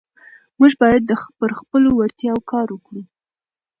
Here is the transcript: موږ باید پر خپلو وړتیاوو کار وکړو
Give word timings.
موږ 0.59 0.71
باید 0.81 1.03
پر 1.39 1.51
خپلو 1.59 1.89
وړتیاوو 1.95 2.47
کار 2.51 2.67
وکړو 2.71 3.01